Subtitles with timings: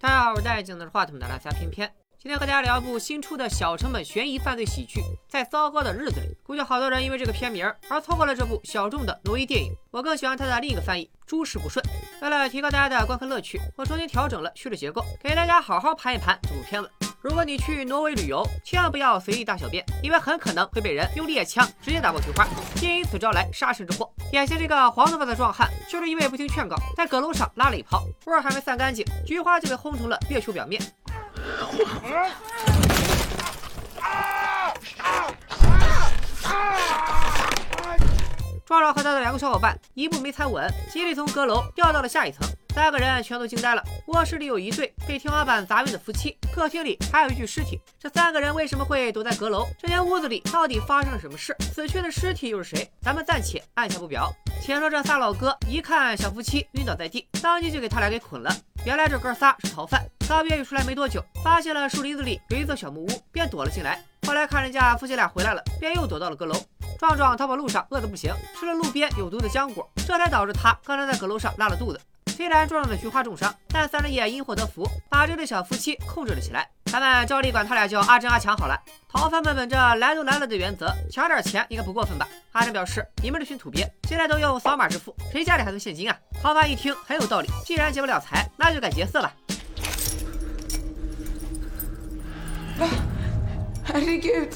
[0.00, 1.92] 大家好，我是戴镜的话筒的拉萨偏偏。
[2.20, 6.26] 今天和大家聊一部新出的小成本悬疑犯罪喜剧《在糟糕的日子里》。
[6.44, 9.74] 估计好多人因为这个片名而错过了这部小众的挪威电影。
[9.90, 11.84] 我更喜欢它的另一个翻译《诸事不顺》。
[12.22, 17.07] 为了提高大家的观看乐趣，我重新调整了叙事结构，给大家好好盘一盘这部片子。
[17.20, 22.46] 如果你去挪威旅游，千万不要随意大小便，因为很可能会被人用猎枪直接打爆菊花，
[22.76, 24.08] 并因此招来杀身之祸。
[24.32, 30.80] 眼前这个黄头发的壮汉，就是因为不听劝告，在阁楼上拉了一泡，味儿还没散干净，菊花就被轰成了月球表面。
[38.64, 42.48] 壮壮和他的两个小伙伴一步没踩稳，集体从阁楼掉到了下一层。
[42.74, 43.82] 三个人全都惊呆了。
[44.06, 47.80] 卧室里有一对被天花板砸晕的夫妻，客厅里还有一具尸体。
[47.98, 49.66] 这三个人为什么会躲在阁楼？
[49.78, 51.56] 这间屋子里到底发生了什么事？
[51.74, 52.88] 死去的尸体又是谁？
[53.02, 54.32] 咱们暂且按下不表。
[54.60, 58.54] 且说这仨老哥一看小夫妻晕倒在地，当即就给他俩给捆了。
[58.84, 64.04] 原来这哥仨是逃犯，告别狱出来没多久，发现了树林子里有一座小木屋，便躲了进来。
[64.26, 66.54] 后来看人家夫妻俩回来了，便又躲到了阁楼。
[66.98, 72.00] 壮壮逃跑路上饿得不行，吃了路边有毒的浆果，这才导致他刚才在阁楼上拉了肚子。
[72.38, 76.70] 虽然撞上了菊花重伤，但三人也因祸得福，把这对小夫妻控制了起来。
[76.84, 78.80] 咱们照例管他俩叫阿珍、阿强好了。
[79.08, 82.28] 逃犯们本着来都来了的原则，抢点钱应该不过分吧？
[82.52, 89.34] 阿珍表示：“你们这群土鳖，现在都用扫码支付，谁家里还存现金啊？”逃犯一听很有道理，既然劫不了财，那就改劫色了。
[93.88, 94.52] Herregud.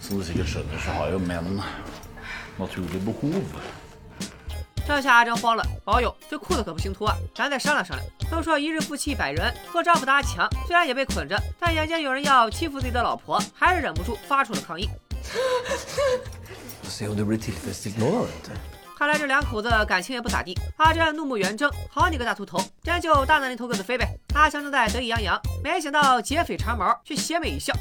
[0.00, 1.60] Som du sikkert skjønner, så har jo menn
[2.60, 3.42] naturlige behov.
[4.88, 7.14] 这下阿珍慌了，保友，这裤子可不行脱啊！
[7.34, 8.08] 咱再商量商量。
[8.30, 9.38] 都说一日夫妻百日，
[9.70, 14.88] 做丈夫的阿强虽然也被捆着，但眼见有人要欺负自己的老婆，还是忍不住发出了抗议。
[18.98, 20.58] 看来这两口子感情也不咋地。
[20.78, 24.18] 阿珍怒目圆睁，好你个大秃头，真就大难临头各自飞呗。
[24.34, 27.72] 阿强正在得意洋洋，没想到劫匪长毛却邪魅一笑。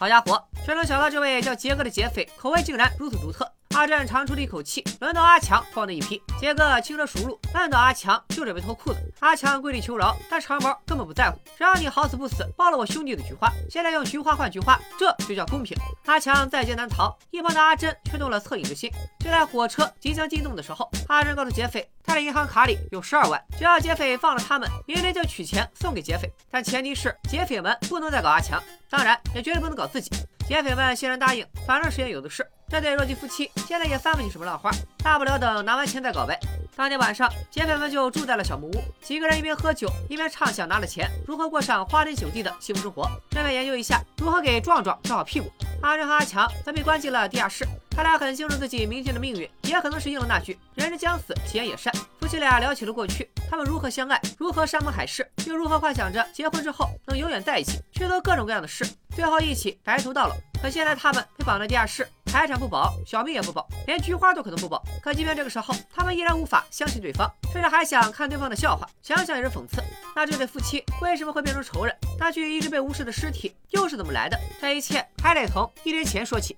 [0.00, 3.46] 好家伙，谁能想到这位叫杰哥的劫匪口味竟然如此独特？
[3.76, 6.20] 阿珍长出了一口气，轮到阿强慌的一批。
[6.38, 8.98] 杰哥轻车熟路，按到阿强就准备脱裤子。
[9.20, 15.76] 阿强跪地求饶，但长毛根本不在乎，只要你好死不死爆了我兄弟的菊花，现在用菊花换菊花，这就叫公平。
[16.06, 18.90] 阿强在劫难逃，一旁的阿珍却动了恻隐之心。
[19.20, 26.30] 就在火车即将进洞的时候，阿珍告诉劫匪，他的银行卡里有十二万，只要劫匪放了他们，明天就取钱送给劫匪。
[26.50, 28.60] 但前提是劫匪们不能再搞阿强，
[28.90, 30.10] 当然也绝对不能搞自己。
[30.50, 32.44] 劫匪们欣然答应，反正时间有的是。
[32.68, 34.68] 这对弱鸡夫妻现在也翻不起什么浪花，
[34.98, 36.36] 大不了等拿完钱再搞呗。
[36.74, 45.48] 当天晚上，劫匪们就住在了小木屋，几个人一边喝酒，一边畅想拿了钱如何过上花天酒地的幸福生活，顺便研究一下如何给壮壮照好屁股。
[45.82, 51.94] 阿珍和阿强则被关进了地下室，他俩很清楚自己明天的命运，也可能是应了那句“人之将死，其言也善”。
[52.30, 60.36] 这俩聊起了过去，他们如何相爱，如何山盟海誓，又如何幻想着结婚之后能永远在一起，去做各种各样的事，最后一起白头到老。
[60.62, 64.80] 可现在他们被绑在地下室，财产不保，小命也不保，连菊花都可能不保。
[65.02, 68.88] 可即便这个时候，他们依然无法相信对方，甚至还想看对方的笑话。
[69.02, 69.82] 想想也是讽刺。
[70.14, 71.92] 那这对夫妻为什么会变成仇人？
[72.16, 74.38] 那具一直被无视的尸体又是怎么来的？
[74.60, 76.56] 这一切还得从一年前说起。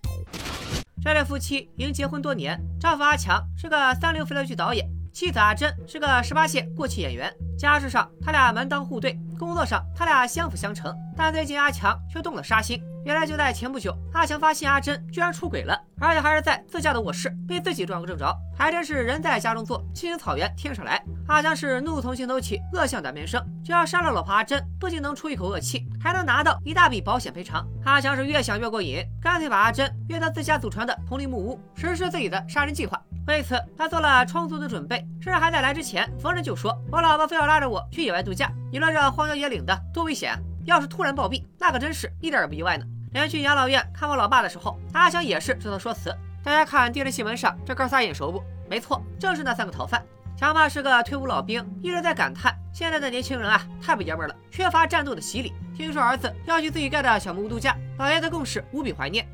[1.03, 7.33] 这对夫妻已经结婚多年，丈夫阿强是个三流肥皂剧导演，妻子阿珍是个十八线过气演员。
[7.59, 10.93] 家事上他俩门当户对，工作上他俩相辅相成。
[11.17, 12.83] 但最近阿强却动了杀心。
[13.05, 21.03] 原来就在前不久，阿强发现阿珍居然出轨了，而且还是在自家的卧室被自己撞个正着，还真是人在家中坐，青青草原天上来。
[21.27, 27.67] 阿强是怒从心头起，恶向胆边生，只要杀了老婆阿珍，不仅能出一口恶气，还能拿到一大笔保险赔偿。
[27.85, 33.01] 阿强是越想越过瘾，干脆把阿珍约到自家祖传的铜陵木屋，实施自己的杀人计划。
[33.27, 40.37] 为此，他做了充足的准备，甚至还在来之前逢人就说：“我老婆非要拉着我去野外度假，你说这荒郊野岭的多危险！
[40.65, 46.13] 要是突然暴毙，那可真是一点也不意外呢。”连去养老院看望老爸的时候，阿强也是这套说辞。
[46.43, 48.43] 大家看电视新闻上这哥仨眼熟不？
[48.69, 50.03] 没错，正是那三个逃犯。
[50.37, 55.53] 强爸是个退伍老兵，一直在感叹现在的年轻人啊，太不爷们了，缺乏战斗的洗礼。
[55.77, 59.29] 听说儿子要去自己盖的小木屋度假，老爷子更是无比怀念。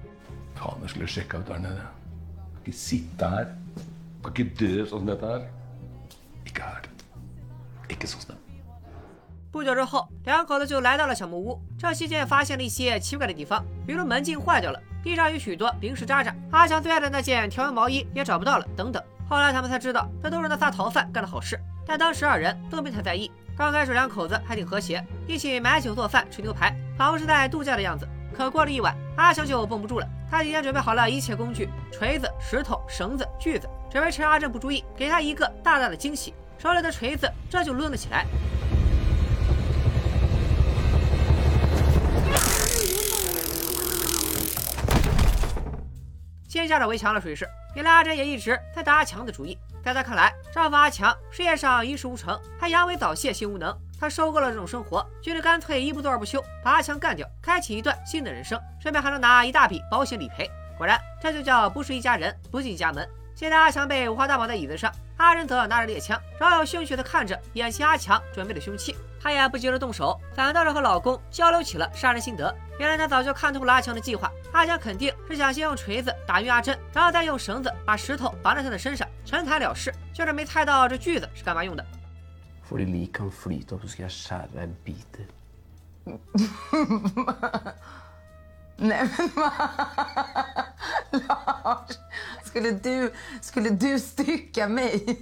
[9.50, 11.58] 不久之后，两口子就来到了小木屋。
[11.78, 19.02] 这期间发现了一些奇怪的地方，比如门禁坏掉了，地上有许多零食渣渣，阿强最爱的那件条纹毛衣也找不到了，等等。
[19.28, 21.58] 后来他们才知道，这都是那仨逃犯干的好事。
[21.86, 23.30] 但当时二人都没太在意。
[23.56, 28.06] 刚开始两口子还挺和谐，一起买酒做饭吃牛排，仿佛是在度假的样子。
[28.32, 36.34] 可过了一晚，阿强就绷不住了，他提前准备好了一切工具：锤子、石头、绳子、锯子，准备趁阿珍不注意，给他一个大大的惊喜。
[36.58, 38.26] 手里的锤子这就抡了起来。
[46.46, 49.56] 先下手为强的水势，原来阿珍也一直在打阿强的主意。
[49.82, 53.75] 在他看来，丈夫阿强事业上一事无成，还阳痿早泄，性无能。
[53.98, 60.50] 他受够了这种生活，决定干脆一不做二不休，把阿强干掉，开启一段新的人生，顺便还能拿一大笔保险理赔。
[60.76, 63.08] 果然，这就叫不是一家人，不进一家门。
[63.34, 68.96] 现在阿强被五花大绑在椅子上，阿珍则拿着猎枪，饶有兴趣地看着眼前阿强准备的凶器。
[69.20, 72.54] 她也不急着动手，反倒是和老公交流起了杀人心得。
[72.78, 79.92] 原来她早就看透了阿强的计划，阿强肯定是想先用锤子打晕阿珍，然后再用绳子把石头绑在她的身上，沉潭了事。
[80.12, 81.84] 就是没猜到这锯子是干嘛用的。
[82.68, 85.26] Får de lik kan flyte opp, så skal jeg skjære deg i biter.
[88.76, 89.30] Nej men
[91.24, 91.98] Lars,
[92.44, 93.10] skulle du,
[93.40, 95.16] skulle du stycka mig?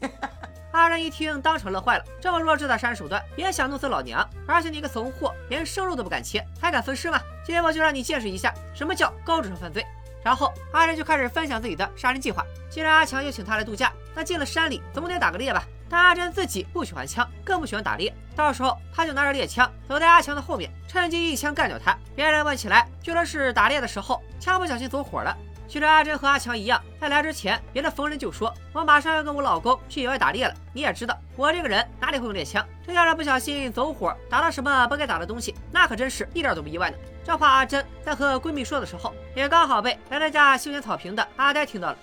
[0.72, 2.04] 阿仁一听，当场乐坏了。
[2.20, 4.28] 这么弱智的杀人手段，也想弄死老娘？
[4.46, 7.18] 而且你个怂货，连生肉都不敢切，还敢分尸吗？
[7.44, 9.86] 今天我就让你见识一下什么叫高智商犯罪。
[10.22, 12.44] 然后阿仁就开始分享自己的杀人计划。
[12.68, 15.64] 既然阿强又请他来度假，那进了山里总得打个猎吧？
[15.88, 18.12] 但阿珍自己不喜欢枪，更不喜欢打猎。
[18.34, 21.96] 到时候他就拿着猎枪走在阿强的后面，趁机一枪干掉他。
[22.14, 25.36] 别人问起来，就说是打猎的时候枪不小心走火了。
[25.68, 32.64] 其实阿珍和阿强一样，在来之前，别的逢人就说：“我马上要跟我老公去野外打猎了。”你也知道，我这个人哪里会用猎枪？
[32.86, 36.96] 这要是不小心走火，打到什么不该打的东西，那可真是一点都不意外呢。
[37.24, 41.98] 这话阿珍在和闺蜜说的时候，也刚好被来他家修剪草坪的阿呆听到了。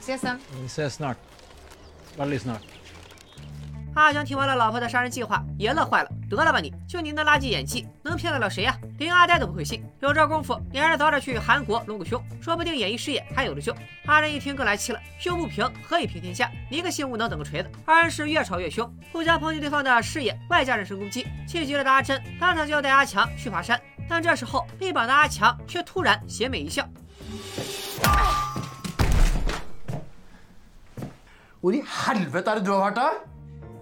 [0.00, 0.38] Ses sen.
[0.54, 1.16] Vi ses snart.
[2.16, 2.60] Veldig snart.
[3.94, 6.10] 阿强听完了老婆的杀人计划，也乐坏了。
[6.28, 8.76] 得了吧你，就你那垃圾演技，能骗得了谁呀？
[8.98, 9.84] 连阿呆都不会信。
[10.00, 13.74] 有这功夫，你还是早点去韩国隆个胸，说不定演艺事业还有的救。
[14.06, 16.48] 阿仁一听更来气了，胸不平何以平天下？
[16.70, 17.70] 你个性无能，等个锤子！
[17.84, 21.26] 二人是越吵越凶，互相抨击对方的事业，外加人身攻击。
[21.46, 26.88] 气急了的阿珍当场就要带阿强去爬山，但这时候被绑的阿强却突然邪魅一笑。
[31.60, 33.29] Hvor i helvete er det du har vært, da?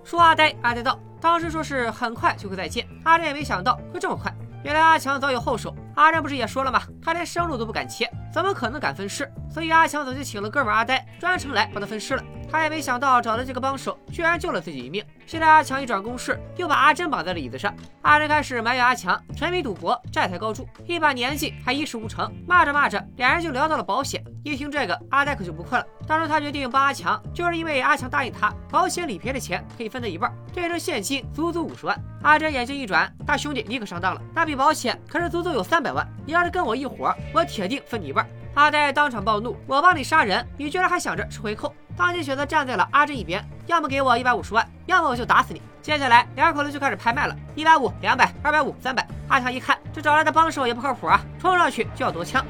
[0.09, 4.35] 说阿呆，阿呆道，当时说是很快就会再见，阿珍也没想到会这么快。
[4.65, 6.81] 原来阿强早有后手，阿珍不是也说了吗？
[7.03, 9.31] 他连生路都不敢切，怎么可能敢分尸？
[9.51, 12.23] 所以阿强早就请了哥们阿呆，专程来帮他分尸了。
[12.51, 15.05] 他也没想到找的这个帮手居然救了自己一命。
[15.27, 17.75] 现在阿强一转攻势，又把阿珍绑在了椅子上。
[18.01, 22.33] 阿珍开始埋怨阿强沉迷赌博，债台高筑，一把年纪还一事无成。
[22.47, 24.25] 骂着骂着，两人就聊到了保险。
[24.43, 25.87] 一听这个，阿呆可就不困了。
[26.07, 31.95] 当初他决定帮阿强，就是因为阿强答应他，保险理赔的钱可以分他一半，这一现金足足五十万。
[32.23, 38.27] 阿珍眼睛一转，大兄弟你可上当了，那笔保险可是足足有三百万，你要是跟我一伙，我铁定分你一半。
[38.59, 41.73] 阿呆当场暴怒，我帮你杀人，你居然还想着吃回扣？
[41.97, 45.63] 当即选择站在了阿珍一边，要么给我一百五十万，要么我就打死你。
[45.81, 49.07] 接下来两口子就开始拍卖了，一百五、两百、二百五、三百。
[49.29, 52.45] 阿强一看这找来的帮手也不靠谱啊，冲上去就要夺枪。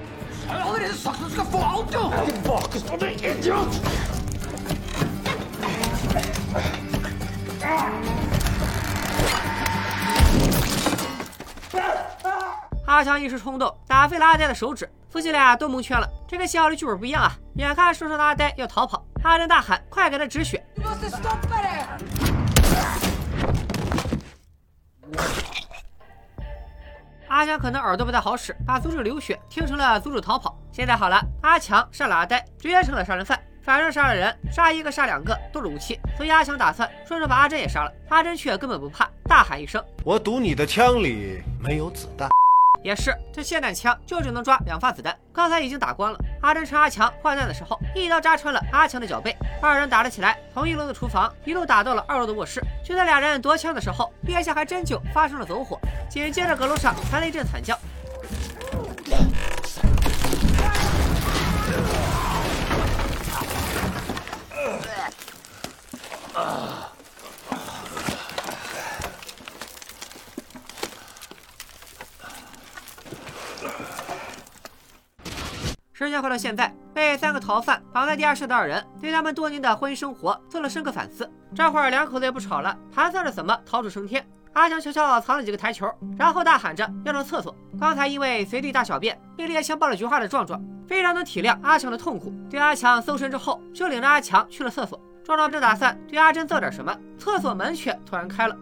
[12.87, 16.09] 阿强一时冲动，打飞了阿呆的手指，夫妻俩都蒙圈了。
[16.27, 17.33] 这跟写好的剧本不一样啊！
[17.57, 20.65] 眼看受伤的阿呆要逃跑，阿珍大喊：“快给他止血！”
[27.29, 30.59] 阿强可能耳朵不太好使，把阻止流血听成了阻止逃跑。
[30.71, 33.39] 现在好了，阿强杀了阿呆，直接成了杀人犯。
[33.63, 37.93] 反正杀了人，杀一个杀两个都是武器，所以阿强打算顺手把阿珍也杀了。
[38.09, 42.31] 阿珍却根本不怕，大喊一声：“我赌你的枪里没有子弹。”
[42.89, 46.19] 也是，这霰弹枪就只能抓两发子弹，刚才已经打光了。
[46.41, 52.63] 阿珍趁阿强换弹的时候，一刀扎穿了阿强的脚背，二人打了起来，从一楼的厨房一路打到了二楼的卧室。
[52.83, 55.79] 就在俩人夺枪的时候，腋下还真就发生了走火，
[56.09, 57.79] 紧接着阁楼上传来一阵惨叫。
[76.09, 81.31] 时间回到现在，被三个逃犯绑在地下室的二人，对他们多年的婚姻生活做了深刻反思。
[81.55, 84.27] 这会儿两口子也不吵了，盘算着怎么逃出升天。
[84.55, 85.87] 阿强悄悄藏了几个台球，
[86.17, 87.55] 然后大喊着要上厕所。
[87.79, 92.33] 刚才因为随地大小便被猎枪爆了菊花的壮壮，非常能体谅阿强的痛苦。
[92.49, 94.99] 对阿强搜身之后，就领着阿强去了厕所。
[95.23, 98.57] 壮壮正打算对阿珍做点什么，厕所门却突然开了。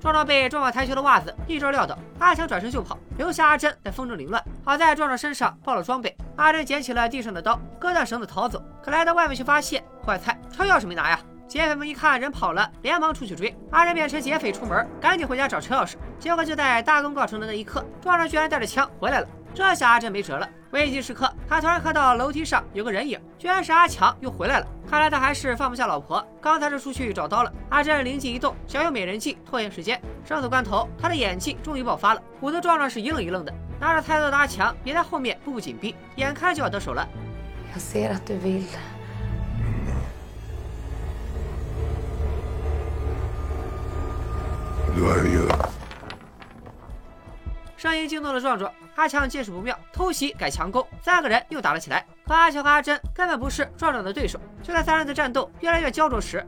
[0.00, 1.98] 壮壮被撞往台球的袜子，一招撂倒。
[2.18, 4.42] 阿强转身就跑，留下阿珍在风中凌乱。
[4.64, 8.62] 好在壮壮身上爆了装备，阿珍捡起了地上的刀，割断绳子逃走。
[8.82, 11.20] 可来到外面却发现坏菜，车钥匙没拿呀！
[11.48, 13.56] 劫匪们一看人跑了，连忙出去追。
[13.70, 15.94] 阿珍变成劫匪出门，赶紧回家找车钥匙。
[16.20, 19.26] 结果就在大功告成的那一刻，壮壮居然带着枪回来了。
[19.58, 20.48] 这下阿珍没辙了。
[20.70, 24.66] 危急时刻，他突然看到楼梯上有个人影，居然是阿强又回来了。
[24.88, 27.52] 看来他还是放不下老婆，刚才是出去找刀了。
[27.68, 30.00] 阿珍灵机一动，想用美人计拖延时间。
[30.24, 32.22] 生死关头，他的演技终于爆发了。
[32.38, 37.04] 虎子壮壮是一愣一愣的，拿着菜刀的阿强也在后面步步紧逼，眼看就要得手了。
[47.78, 52.04] 声音惊动了壮壮，阿强见势不妙，偷袭改强攻，三个人又打了起来。
[52.26, 54.40] 可阿强和阿珍根本不是壮壮的对手。
[54.64, 56.44] 就在三人的战斗越来越焦灼时，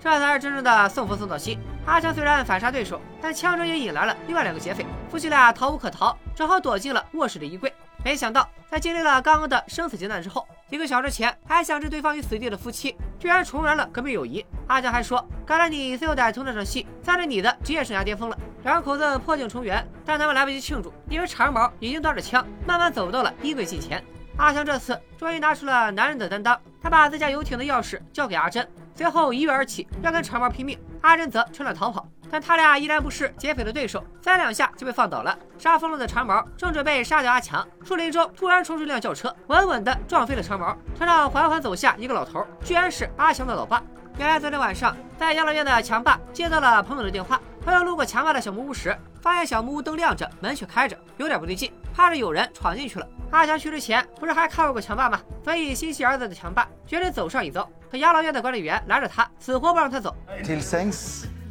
[0.00, 1.58] 这才是真正的送佛送到西。
[1.84, 7.74] 阿强虽然反杀对手，但枪声也引来了另外两个劫匪，夫妻俩逃无可逃，只好躲进了卧室的衣柜。
[8.04, 14.44] 没想到，在经历了刚刚的生死劫难之后，几个小时前还想置对方于死地的夫妻，居然重燃了革命友谊。
[14.66, 24.02] 阿强还说：“看来你最后歹徒那场戏，算是你的职业生涯巅峰了。”两口子破镜重圆，但他们来不及庆祝，因为长毛已经端着枪，慢慢走到了衣柜近前。
[24.36, 28.66] 阿强这次终于拿出了男人的担当，他把自家游艇的钥匙交给阿珍，
[28.96, 30.76] 随后一跃而起，要跟长毛拼命。
[31.02, 32.06] 阿珍则趁乱逃跑。
[32.32, 35.38] 但他俩依然不是劫匪的对手，三两下就被放倒了。
[35.58, 40.74] 杀疯了的长毛正准备杀掉阿强，树林中突然冲出一辆轿车，稳稳地撞飞了长毛。
[40.98, 43.82] 车上缓缓走下一个老头，居然是阿强的老爸。
[44.16, 53.06] 原来昨天晚上，在养老院的强爸接到了朋友的电话，朋友路过强爸的小木屋时，发现小木屋灯亮着，门却开着，有点不对劲，怕是有人闯进去了。
[53.30, 55.20] 阿强去之前不是还看望过强爸吗？
[55.44, 57.68] 所以心系儿子的强爸决定走上一遭。
[57.90, 60.16] 可养老院的管理员拦着他，死活不让他走。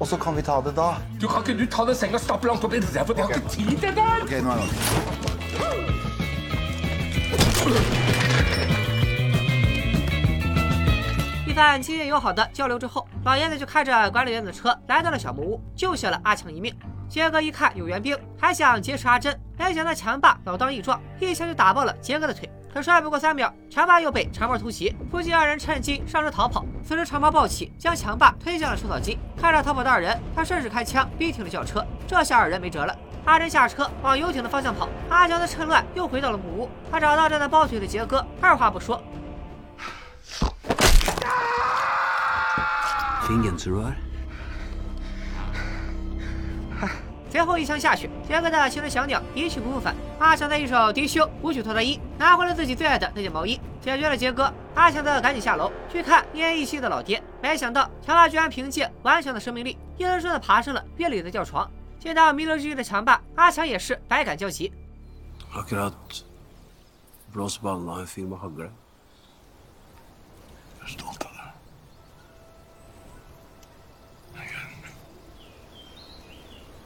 [0.02, 0.96] Og så kan vi ta det da.
[1.22, 3.22] Du kan ikke du ta den senga og stappe langt opp i det, for vi
[3.22, 4.08] har ikke tid til det!
[4.26, 4.68] Ok, nå er det.
[11.46, 16.74] 一番亲切友好的交流之后，老爷子就开着管理员的车来到了小木屋，救下了阿强一命。
[17.08, 22.50] 杰哥一看有援兵，还想劫持阿珍，没想到强霸老当益壮，一枪就打爆了杰哥的腿。
[22.74, 26.66] 可帅不过三秒，强霸又被长毛突袭，夫妻二人趁机上车逃跑。
[26.82, 29.20] 此时长毛暴起，将强霸推向了除草机。
[29.36, 31.86] 看着逃跑的二人，他顺势开枪逼停了轿车。
[32.08, 32.98] 这下二人没辙了。
[33.26, 36.70] 阿珍下车往游艇的方向跑，阿强则趁乱又回到了木屋。
[36.90, 39.04] 他找到正在抱腿的杰哥，二话不说
[43.28, 43.94] Fin genser du har.
[47.32, 49.96] 随后一枪下去，杰哥的青春小鸟一去不复返。
[50.20, 54.54] 阿强的一手敌修舞曲脱单衣，拿回了自己最爱的那件毛衣，解决了杰哥。
[54.76, 57.24] 阿强则赶紧下楼去看奄奄一息的老爹。
[57.42, 61.72] 没想到强爸居然凭借顽强的生命力，硬生生的爬上了院里的吊床。
[61.98, 64.70] 见到弥留之际的强爸，阿强也是百感交集。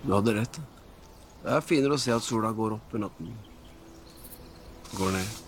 [0.05, 0.59] Du hadde rett.
[1.43, 3.33] Det er finere å se at sola går opp enn at den
[4.97, 5.41] går ned.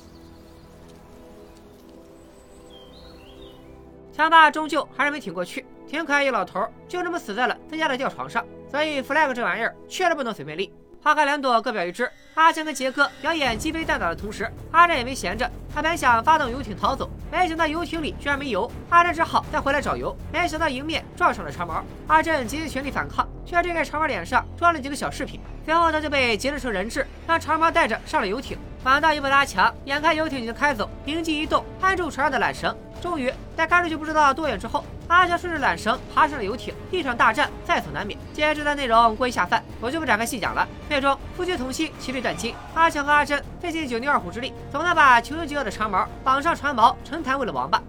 [4.13, 8.43] 强霸终究还是没挺过去，挺可爱一老头儿就这么死在了自家的吊床上。
[8.71, 10.73] 所以 flag 这玩意儿确实不能随便立。
[11.03, 12.09] 花开两朵，各表一枝。
[12.33, 20.17] 阿强跟杰哥表演鸡飞蛋打的同时，阿珍也没闲着，他本想发动游艇逃走，没想到游艇里居然没油，阿珍只好再回来找油。
[20.33, 25.39] 没想到迎面撞上了长毛，阿珍竭尽全力反抗，却只给长毛脸上装了几个小饰品。
[25.65, 28.57] 随后他就被劫持成人质，让长毛带着上了游艇。
[28.83, 36.73] 反倒一步拉强，眼看游艇已经开走，灵机一动，按住船上的缆绳，终于在开出去不知道多远之后，阿强顺着缆绳爬上了游艇。
[36.89, 38.17] 一场大战在所难免。
[38.33, 40.65] 接着的内容过于下饭，我就不展开细讲了。
[40.87, 42.55] 最终夫妻同心，其利断金。
[42.75, 47.81] 阿强和阿珍费尽九牛二虎之力，总算把穷凶极恶的长毛绑上船锚，沉潭喂了王八。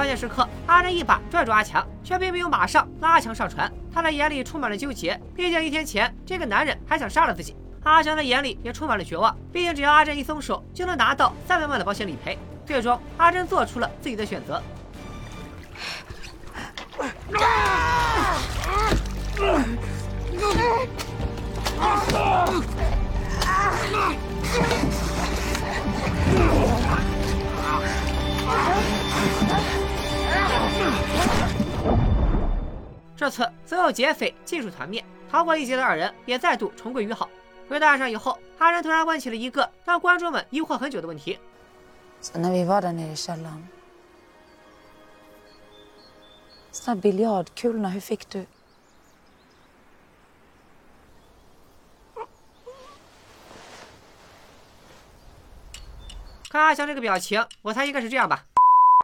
[0.00, 3.70] 关键时刻，阿珍一把拽住阿强，却并没有马上拉阿强上船。
[3.92, 7.54] 他的眼里充满了纠结，毕竟一天前这个男人还想杀了自己。
[7.82, 12.38] 阿强的眼里也充满了绝望，毕竟只要阿珍一松手，就能拿到三百万的保险理赔。
[12.64, 14.62] 最终，阿珍做出了自己的选择。
[33.16, 37.28] 这次所有劫匪尽数团灭，逃过一劫的二人也再度重归于好。
[37.68, 41.38] 回到岸上以后，阿仁突然问起了一个让观众们疑惑很久的问题。
[56.48, 58.44] 看阿强这个表情，我猜应该是这样吧。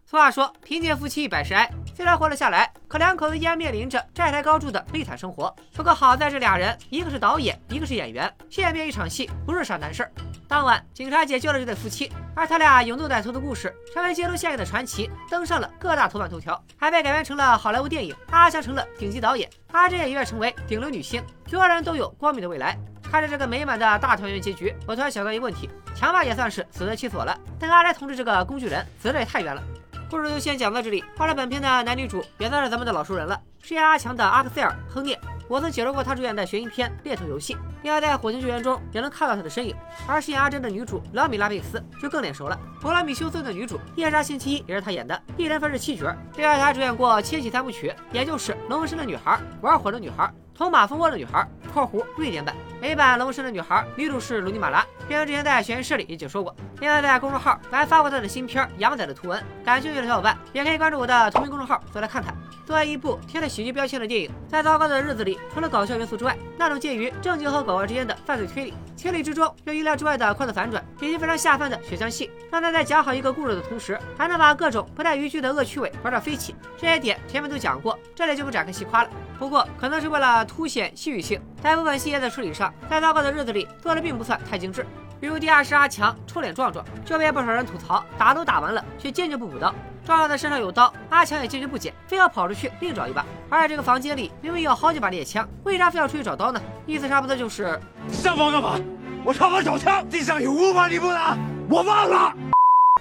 [0.09, 1.69] 俗话说，贫贱夫妻百事哀。
[1.93, 5.53] 虽然活了下来，可两口子依然面临着债台高筑的悲惨生活。
[5.75, 10.13] 不过好在这俩人，一个是导演，一个是演员，见面一场戏不是啥难事儿。
[10.47, 18.15] 当晚，警察解救了这对夫妻，而他俩永斗歹徒的故事，成为街头巷尾的传奇，登上了各大头版头条，还被改编成了好莱坞电影。
[18.31, 22.79] 阿强成了顶级导演，阿珍也一跃成为顶流女星，所有人都有光明的未来。
[23.11, 29.61] 看着这个美满的大团圆结局，我突然想到一个问题：强爸也算是死得其所了，但阿来同志这个工具人死的也太冤了。
[30.09, 31.03] 故事就先讲到这里。
[31.19, 35.19] 后来本片的男女主也算是咱们的老熟人了，饰演阿强的阿克塞尔·亨涅。
[35.49, 39.75] 我曾解说过他主演的悬疑片《猎头游戏》，另外在《火星救援》中也能看到他的身影。
[40.07, 46.13] 而饰演阿珍的女主劳米拉贝斯就更脸熟了，《普罗米修斯》的女主夜莎星期一也是他演的，一人分饰七角。
[46.37, 50.25] 另外，他还主演过《千禧三部曲》，也就是《龙纹身的女孩》《玩火的女孩》
[50.57, 52.57] 《捅马蜂窝的女孩》（括弧瑞典版）。
[52.81, 56.55] 美版《龙纹身的女孩》女主是鲁尼马拉，片之前在悬疑室里也解说过。
[56.81, 62.35] 另外，在公众号我还发过她的新片《羊仔》的图文，感兴趣的小伙伴也可以关注我的同名公众号，再来看看。
[62.65, 63.47] 作为一部贴了。
[63.49, 65.69] 喜剧标签的电影，在糟糕的日子里，除了。
[65.69, 76.55] 搞笑元素之外，那种介于正经和搞笑之间的犯罪推理，情理之中又意料之外的快速反转，以及非常下饭的血浆戏，让他在讲好一个故事的同时，还能把各种不带逾矩的恶趣味玩到飞起。
[76.79, 79.11] 这些点前面都讲过，这里就不展开细夸了。
[79.39, 80.46] 不过，可能是为了。
[80.47, 84.87] 凸显戏剧性，在部分细节的处理上，在糟糕的日子里做的并不算太精致。
[85.19, 89.75] 比如地下室阿强臭脸壮壮，就被不少人吐槽，打都打完了，却坚决不补刀。
[90.05, 93.25] 壮壮的身上有刀，阿强也坚决不捡，非要跑出去另找一把。
[93.49, 96.61] 而且这个房间里明明有好几把猎枪，为啥非要出去找刀呢？
[96.87, 97.81] 意思差不多就是
[98.13, 98.79] 上房干嘛？
[99.25, 101.37] 我上房找枪，地上有五把，你不拿，
[101.69, 102.33] 我忘了。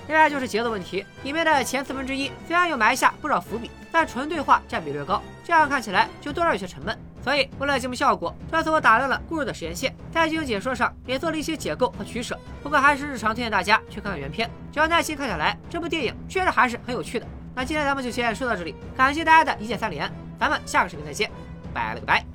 [0.08, 6.98] 另外就是节奏问题，里面的前四分之一虽然有埋下不少伏笔，但纯对话占比略高，这样看起来就多少有些沉闷。
[7.26, 12.38] 所以为了节目效果，这次我打乱了故事的时间线，在剧情解说上也做了一些解构和取舍。
[12.62, 17.26] 不过还是日常推荐大家去看看原片，只要耐心看下来，这部电影确实还是很有趣的。
[17.56, 20.08] 那今天咱们就先说到这里，感谢大家的一键三连，
[20.40, 21.32] 咱们下个视频再见，
[21.74, 22.35] 拜了个拜。